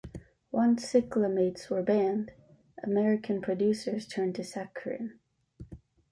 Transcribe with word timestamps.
Once 0.51 0.91
cyclamates 0.93 1.69
were 1.69 1.83
banned, 1.83 2.31
American 2.81 3.39
producers 3.39 4.07
turned 4.07 4.33
to 4.33 4.41
saccharin. 4.41 5.19